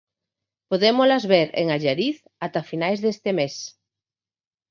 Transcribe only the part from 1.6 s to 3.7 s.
en Allariz ata finais deste mes.